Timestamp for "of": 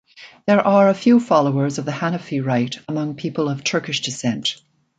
1.77-1.85, 3.47-3.63